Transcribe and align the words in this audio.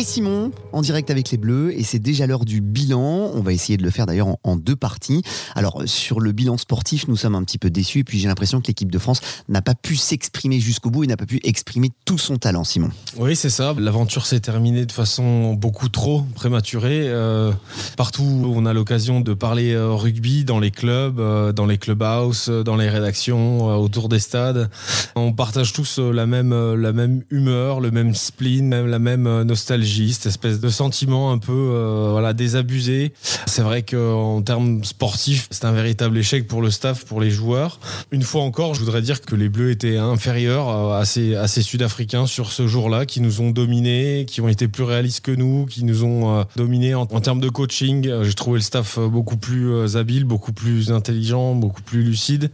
Et 0.00 0.04
Simon, 0.04 0.50
en 0.72 0.80
direct 0.80 1.10
avec 1.10 1.30
les 1.30 1.36
Bleus, 1.36 1.78
et 1.78 1.84
c'est 1.84 1.98
déjà 1.98 2.26
l'heure 2.26 2.46
du 2.46 2.62
bilan. 2.62 3.32
On 3.34 3.42
va 3.42 3.52
essayer 3.52 3.76
de 3.76 3.82
le 3.82 3.90
faire 3.90 4.06
d'ailleurs 4.06 4.28
en, 4.44 4.56
deux 4.56 4.74
parties. 4.74 5.20
Alors, 5.54 5.82
sur 5.84 6.20
le 6.20 6.32
bilan 6.32 6.56
sportif, 6.56 7.06
nous 7.06 7.16
sommes 7.16 7.34
un 7.34 7.44
petit 7.44 7.58
peu 7.58 7.68
déçus, 7.68 7.98
et 7.98 8.04
puis 8.04 8.18
j'ai 8.18 8.26
l'impression 8.26 8.62
que 8.62 8.68
l'équipe 8.68 8.90
de 8.90 8.98
France 8.98 9.20
n'a 9.50 9.60
pas 9.60 9.74
pu 9.74 9.96
s'exprimer 9.96 10.58
jusqu'au 10.58 10.88
bout 10.88 11.04
et 11.04 11.06
n'a 11.06 11.18
pas 11.18 11.26
pu 11.26 11.38
exprimer 11.44 11.90
tout 12.06 12.16
son 12.16 12.38
talent, 12.38 12.64
Simon. 12.64 12.88
Oui, 13.18 13.36
c'est 13.36 13.50
ça. 13.50 13.74
L'aventure 13.78 14.24
s'est 14.24 14.40
terminée 14.40 14.86
de 14.86 14.92
façon 14.92 15.52
beaucoup 15.52 15.90
trop 15.90 16.22
prématurée. 16.34 17.02
Euh, 17.04 17.52
partout 17.98 18.22
où 18.22 18.54
on 18.56 18.64
a 18.64 18.72
l'occasion 18.72 19.20
de 19.20 19.34
parler 19.34 19.74
euh, 19.74 19.92
rugby, 19.92 20.46
dans 20.46 20.60
les 20.60 20.70
clubs, 20.70 21.20
euh, 21.20 21.52
dans 21.52 21.66
les 21.66 21.76
clubhouses, 21.76 22.48
dans 22.48 22.76
les 22.76 22.88
rédactions, 22.88 23.66
autour 23.78 24.08
des 24.08 24.18
stades, 24.18 24.70
on 25.14 25.34
partage 25.34 25.74
tous 25.74 25.98
la 25.98 26.24
même, 26.24 26.54
même 26.74 27.22
humeur, 27.28 27.80
le 27.80 27.90
même 27.90 28.14
spleen, 28.14 28.86
la 28.86 28.98
même 28.98 29.42
nostalgie 29.42 29.89
cette 29.90 30.26
espèce 30.26 30.60
de 30.60 30.68
sentiment 30.68 31.32
un 31.32 31.38
peu 31.38 31.52
euh, 31.52 32.08
voilà, 32.12 32.32
désabusé. 32.32 33.12
C'est 33.46 33.62
vrai 33.62 33.82
qu'en 33.82 34.40
termes 34.42 34.84
sportifs, 34.84 35.48
c'est 35.50 35.64
un 35.64 35.72
véritable 35.72 36.16
échec 36.16 36.46
pour 36.46 36.62
le 36.62 36.70
staff, 36.70 37.04
pour 37.04 37.20
les 37.20 37.30
joueurs. 37.30 37.80
Une 38.12 38.22
fois 38.22 38.42
encore, 38.42 38.74
je 38.74 38.80
voudrais 38.80 39.02
dire 39.02 39.20
que 39.20 39.34
les 39.34 39.48
Bleus 39.48 39.70
étaient 39.70 39.96
inférieurs 39.96 40.68
euh, 40.68 41.00
à 41.00 41.04
ces, 41.04 41.34
à 41.34 41.48
ces 41.48 41.62
Sud-Africains 41.62 42.26
sur 42.26 42.52
ce 42.52 42.66
jour-là, 42.66 43.04
qui 43.04 43.20
nous 43.20 43.40
ont 43.40 43.50
dominés, 43.50 44.26
qui 44.26 44.40
ont 44.40 44.48
été 44.48 44.68
plus 44.68 44.84
réalistes 44.84 45.24
que 45.24 45.32
nous, 45.32 45.66
qui 45.66 45.84
nous 45.84 46.04
ont 46.04 46.38
euh, 46.38 46.44
dominés 46.56 46.94
en, 46.94 47.06
termes 47.06 47.40
de 47.40 47.48
coaching. 47.48 48.22
J'ai 48.22 48.34
trouvé 48.34 48.58
le 48.58 48.64
staff 48.64 48.98
beaucoup 48.98 49.36
plus 49.36 49.96
habile, 49.96 50.24
beaucoup 50.24 50.52
plus 50.52 50.92
intelligent, 50.92 51.54
beaucoup 51.54 51.82
plus 51.82 52.02
lucide. 52.02 52.50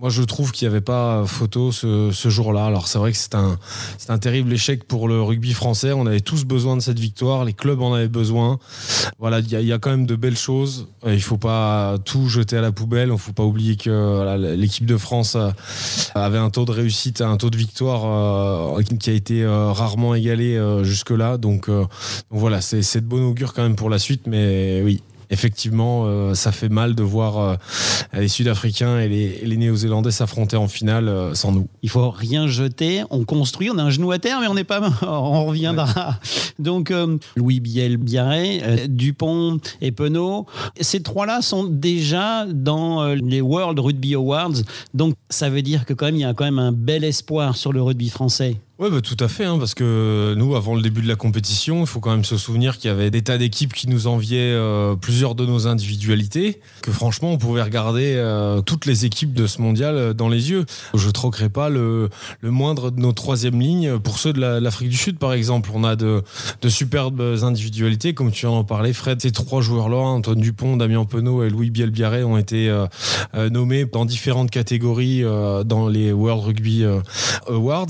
Moi, 0.00 0.10
je 0.10 0.22
trouve 0.22 0.52
qu'il 0.52 0.66
n'y 0.66 0.72
avait 0.74 0.80
pas 0.80 1.24
photo 1.26 1.72
ce, 1.72 2.10
ce 2.12 2.28
jour-là. 2.28 2.64
Alors, 2.64 2.88
c'est 2.88 2.98
vrai 2.98 3.12
que 3.12 3.18
c'est 3.18 3.34
un, 3.34 3.58
c'est 3.98 4.10
un 4.10 4.18
terrible 4.18 4.52
échec 4.52 4.84
pour 4.84 5.08
le 5.08 5.20
rugby 5.20 5.52
français. 5.52 5.92
On 5.92 6.06
avait 6.06 6.20
tous 6.20 6.44
besoin 6.44 6.57
besoin 6.58 6.76
de 6.76 6.82
cette 6.82 6.98
victoire, 6.98 7.44
les 7.44 7.52
clubs 7.52 7.80
en 7.80 7.94
avaient 7.94 8.08
besoin. 8.08 8.58
Voilà, 9.20 9.38
il 9.38 9.48
y, 9.48 9.72
a 9.72 9.78
quand 9.78 9.90
même 9.90 10.06
de 10.06 10.16
belles 10.16 10.36
choses. 10.36 10.88
Il 11.06 11.12
ne 11.12 11.18
faut 11.18 11.38
pas 11.38 11.98
tout 12.04 12.26
jeter 12.26 12.56
à 12.56 12.60
la 12.60 12.72
poubelle. 12.72 13.10
Il 13.10 13.12
ne 13.12 13.16
faut 13.16 13.32
pas 13.32 13.44
oublier 13.44 13.76
que 13.76 14.56
l'équipe 14.56 14.84
de 14.84 14.96
France 14.96 15.36
euh, 15.36 15.50
avait 16.16 16.38
un 16.38 16.50
taux 16.50 16.64
de 16.64 16.72
réussite, 16.72 17.20
un 17.20 17.36
taux 17.36 17.50
de 17.50 17.56
victoire 17.56 18.76
euh, 18.76 18.82
qui 18.82 19.10
a 19.10 19.12
été 19.12 19.44
euh, 19.44 19.70
rarement 19.70 20.16
égalé 20.16 20.60
jusque-là. 20.82 21.36
Donc, 21.36 21.70
donc 21.70 21.88
voilà, 22.30 22.60
c'est 22.60 23.00
de 23.00 23.06
bon 23.06 23.24
augure 23.28 23.54
quand 23.54 23.62
même 23.62 23.76
pour 23.76 23.88
la 23.88 24.00
suite. 24.00 24.22
Mais 24.26 24.82
oui, 24.84 25.00
effectivement, 25.30 26.04
euh, 26.06 26.34
ça 26.34 26.52
fait 26.52 26.68
mal 26.68 26.94
de 26.94 27.02
voir 27.02 27.38
euh, 27.38 27.54
les 28.12 28.28
Sud-Africains 28.28 28.98
et 29.00 29.08
les, 29.08 29.56
Néo-Zélandais 29.56 30.10
s'affronter 30.10 30.56
en 30.56 30.68
finale 30.68 31.08
euh, 31.08 31.34
sans 31.34 31.52
nous. 31.52 31.68
Il 31.82 31.90
faut 31.90 32.10
rien 32.10 32.46
jeter, 32.46 33.02
on 33.10 33.24
construit, 33.24 33.70
on 33.70 33.78
a 33.78 33.82
un 33.82 33.90
genou 33.90 34.10
à 34.12 34.18
terre, 34.18 34.40
mais 34.40 34.46
on 34.46 34.54
n'est 34.54 34.64
pas 34.64 34.80
mort, 34.80 35.30
on 35.32 35.46
reviendra. 35.46 36.18
Donc, 36.58 36.92
Louis 37.36 37.60
Biel, 37.60 37.96
Biarré, 37.96 38.86
Dupont 38.88 39.58
et 39.80 39.92
Penaud, 39.92 40.46
ces 40.80 41.02
trois-là 41.02 41.40
sont 41.42 41.64
déjà 41.64 42.46
dans 42.46 43.06
les 43.14 43.40
World 43.40 43.78
Rugby 43.78 44.14
Awards. 44.14 44.62
Donc, 44.94 45.14
ça 45.30 45.50
veut 45.50 45.62
dire 45.62 45.84
que 45.84 45.94
quand 45.94 46.06
même, 46.06 46.16
il 46.16 46.22
y 46.22 46.24
a 46.24 46.34
quand 46.34 46.44
même 46.44 46.58
un 46.58 46.72
bel 46.72 47.04
espoir 47.04 47.56
sur 47.56 47.72
le 47.72 47.80
rugby 47.82 48.08
français. 48.08 48.56
Oui, 48.80 48.90
bah, 48.92 49.00
tout 49.00 49.16
à 49.18 49.26
fait, 49.26 49.44
hein, 49.44 49.58
parce 49.58 49.74
que 49.74 50.34
nous, 50.36 50.54
avant 50.54 50.76
le 50.76 50.82
début 50.82 51.02
de 51.02 51.08
la 51.08 51.16
compétition, 51.16 51.80
il 51.80 51.86
faut 51.88 51.98
quand 51.98 52.12
même 52.12 52.24
se 52.24 52.36
souvenir 52.36 52.78
qu'il 52.78 52.88
y 52.88 52.92
avait 52.92 53.10
des 53.10 53.22
tas 53.22 53.36
d'équipes 53.36 53.72
qui 53.72 53.88
nous 53.88 54.06
enviaient 54.06 54.52
euh, 54.52 54.94
plusieurs 54.94 55.34
de 55.34 55.44
nos 55.44 55.66
individualités, 55.66 56.60
que 56.80 56.92
franchement, 56.92 57.32
on 57.32 57.38
pouvait 57.38 57.62
regarder 57.62 58.14
euh, 58.14 58.60
toutes 58.60 58.86
les 58.86 59.04
équipes 59.04 59.34
de 59.34 59.48
ce 59.48 59.60
mondial 59.60 59.96
euh, 59.96 60.14
dans 60.14 60.28
les 60.28 60.50
yeux. 60.50 60.64
Je 60.94 61.10
troquerai 61.10 61.48
pas 61.48 61.70
le, 61.70 62.08
le, 62.40 62.50
moindre 62.52 62.92
de 62.92 63.00
nos 63.00 63.10
troisième 63.10 63.60
lignes 63.60 63.98
pour 63.98 64.20
ceux 64.20 64.32
de 64.32 64.40
l'Afrique 64.40 64.90
du 64.90 64.96
Sud, 64.96 65.18
par 65.18 65.32
exemple. 65.32 65.70
On 65.74 65.82
a 65.82 65.96
de, 65.96 66.22
de, 66.62 66.68
superbes 66.68 67.20
individualités, 67.42 68.14
comme 68.14 68.30
tu 68.30 68.46
en 68.46 68.62
parlais, 68.62 68.92
Fred. 68.92 69.20
Ces 69.20 69.32
trois 69.32 69.60
joueurs-là, 69.60 69.96
Antoine 69.96 70.38
Dupont, 70.38 70.76
Damien 70.76 71.04
Penaud 71.04 71.42
et 71.42 71.50
Louis 71.50 71.70
Bielbiaré, 71.70 72.22
ont 72.22 72.38
été 72.38 72.72
nommés 73.50 73.86
dans 73.86 74.04
différentes 74.04 74.52
catégories 74.52 75.24
dans 75.64 75.88
les 75.88 76.12
World 76.12 76.44
Rugby 76.44 76.84
Awards. 77.48 77.86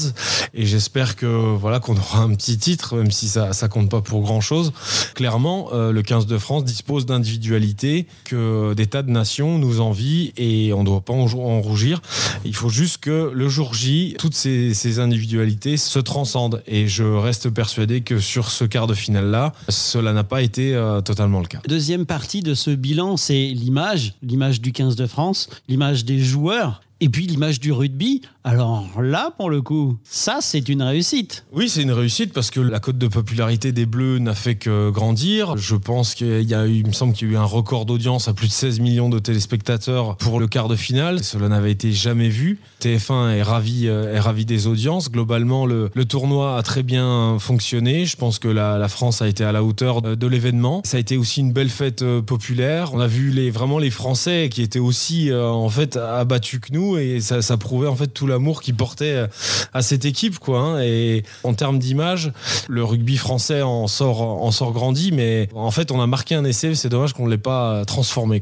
J'espère 0.79 1.17
que 1.17 1.27
voilà 1.27 1.81
qu'on 1.81 1.97
aura 1.97 2.21
un 2.21 2.33
petit 2.37 2.57
titre, 2.57 2.95
même 2.95 3.11
si 3.11 3.27
ça 3.27 3.53
ça 3.53 3.67
compte 3.67 3.91
pas 3.91 4.01
pour 4.01 4.23
grand 4.23 4.41
chose. 4.41 4.73
Clairement, 5.17 5.71
euh, 5.73 5.91
le 5.91 6.03
15 6.03 6.27
de 6.27 6.39
France 6.39 6.65
dispose 6.65 7.05
d'individualités 7.05 8.07
que 8.23 8.75
des 8.75 8.87
tas 8.87 9.03
de 9.03 9.11
nations 9.11 9.59
nous 9.59 9.81
envient 9.81 10.33
et 10.37 10.73
on 10.73 10.83
ne 10.83 10.87
doit 10.87 11.01
pas 11.01 11.15
en, 11.15 11.61
rougir. 11.61 12.01
Il 12.45 12.55
faut 12.55 12.69
juste 12.69 12.99
que 12.99 13.33
le 13.35 13.49
jour 13.49 13.75
J, 13.75 14.15
toutes 14.21 14.37
ces, 14.37 15.01
individualités 15.01 15.77
se 15.77 15.99
transcendent 15.99 16.63
et 16.69 16.87
je 16.87 17.03
reste 17.03 17.51
persuadé 17.51 18.03
que 18.03 18.21
sur 18.21 18.53
ce 18.53 18.65
quart 18.65 18.87
de 18.87 18.95
finale 18.95 19.27
là, 19.33 19.53
cela 19.69 20.13
n'a 20.13 20.23
pas 20.23 20.43
été 20.43 20.77
euh, 20.77 21.01
totalement 21.01 21.41
le 21.41 21.47
cas. 21.47 21.59
Deuxième 21.67 22.07
partie 22.07 22.43
de 22.43 22.55
ce 22.55 22.71
bilan, 22.71 23.17
c'est 23.17 23.49
l'image, 23.49 24.15
l'image 24.23 24.61
du 24.61 24.71
15 24.71 24.95
de 24.95 25.07
France, 25.07 25.49
l'image 25.67 26.05
des 26.05 26.21
joueurs 26.21 26.83
et 27.01 27.09
puis 27.09 27.27
l'image 27.27 27.61
du 27.61 27.71
rugby, 27.71 28.23
alors 28.43 29.01
là, 29.01 29.33
pour 29.37 29.51
le 29.51 29.63
coup, 29.63 29.99
ça, 30.05 30.39
c'est 30.41 30.69
une 30.69 30.83
réussite. 30.83 31.45
Oui, 31.53 31.69
c'est 31.69 31.83
une 31.83 31.93
réussite 31.93 32.33
parce 32.33 32.51
que 32.51 32.61
la 32.61 32.81
cote 32.81 32.99
de 32.99 33.07
popularité 33.07 33.73
des 33.73 33.87
Bleus 33.87 34.19
n'a 34.19 34.35
fait 34.35 34.57
que 34.57 34.91
grandir. 34.91 35.57
Je 35.57 35.77
pense 35.77 36.15
qu'il 36.15 36.43
y 36.43 36.55
a 36.55 36.67
eu, 36.67 36.77
il 36.77 36.87
me 36.87 36.93
semble 36.93 37.13
qu'il 37.13 37.29
y 37.29 37.31
a 37.31 37.35
eu 37.35 37.37
un 37.37 37.45
record 37.45 37.87
d'audience 37.87 38.27
à 38.27 38.35
plus 38.35 38.49
de 38.49 38.53
16 38.53 38.81
millions 38.81 39.09
de 39.09 39.19
téléspectateurs 39.19 40.17
pour 40.17 40.41
le 40.41 40.49
quart 40.49 40.67
de 40.69 40.77
finale. 40.77 41.23
Cela 41.23 41.49
n'avait 41.49 41.73
été 41.73 41.93
jamais 41.93 42.31
vu. 42.31 42.59
TF1 42.81 43.33
est 43.33 43.43
ravi, 43.43 43.87
euh, 43.87 44.15
est 44.15 44.21
ravi 44.21 44.45
des 44.45 44.67
audiences. 44.67 45.11
Globalement, 45.11 45.67
le, 45.67 45.91
tournoi 46.09 46.57
a 46.57 46.63
très 46.63 46.83
bien 46.83 47.37
fonctionné. 47.39 48.07
Je 48.07 48.17
pense 48.17 48.39
que 48.39 48.49
la, 48.49 48.89
France 48.89 49.21
a 49.21 49.29
été 49.29 49.45
à 49.45 49.53
la 49.53 49.63
hauteur 49.63 50.01
de, 50.01 50.27
l'événement. 50.27 50.81
Ça 50.85 50.97
a 50.97 51.01
été 51.01 51.17
aussi 51.17 51.41
une 51.41 51.53
belle 51.53 51.69
fête 51.69 52.03
euh, 52.03 52.23
populaire. 52.23 52.95
On 52.95 53.01
a 53.01 53.07
vu 53.07 53.31
les, 53.31 53.51
vraiment 53.51 53.79
les 53.79 53.91
Français 53.91 54.49
qui 54.51 54.63
étaient 54.63 54.79
aussi, 54.79 55.31
euh, 55.31 55.49
en 55.49 55.69
fait, 55.69 55.97
abattus 55.97 56.61
que 56.61 56.73
nous 56.73 56.88
et 56.97 57.21
ça, 57.21 57.57
prouvait 57.57 57.89
en 57.89 57.97
fait 57.97 58.09
tout 58.09 58.27
l'amour 58.27 58.63
qu'il 58.63 58.75
portait 58.75 59.13
euh, 59.13 59.27
à 59.73 59.83
cette 59.83 60.05
équipe 60.05 60.39
quoi. 60.39 60.61
Hein. 60.61 60.81
Et 60.83 61.25
en 61.45 61.55
termes 61.55 61.79
d'image, 61.79 62.33
le 62.69 62.85
rugby 62.85 63.17
français 63.17 63.63
en 63.63 63.87
sort 63.87 64.23
en 64.23 64.51
sort 64.51 64.73
grandi, 64.73 65.13
mais 65.13 65.49
en 65.55 65.71
fait 65.71 65.91
on 65.91 66.01
a 66.01 66.07
marqué 66.07 66.35
un 66.35 66.45
essai. 66.45 66.75
C'est 66.75 66.89
dommage 66.89 67.13
qu'on 67.13 67.27
ne 67.27 67.31
l'ait 67.31 67.39
pas 67.39 67.85
transformé. 67.85 68.37